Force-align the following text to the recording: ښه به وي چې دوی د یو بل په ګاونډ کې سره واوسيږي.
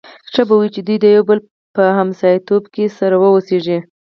ښه 0.33 0.41
به 0.47 0.55
وي 0.59 0.69
چې 0.75 0.81
دوی 0.87 0.97
د 1.01 1.05
یو 1.15 1.23
بل 1.29 1.39
په 1.75 1.83
ګاونډ 1.95 2.65
کې 2.73 2.85
سره 2.97 3.15
واوسيږي. 3.17 3.77